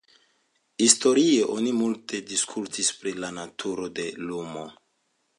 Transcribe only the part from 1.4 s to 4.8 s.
oni multe diskutis pri la naturo de lumo.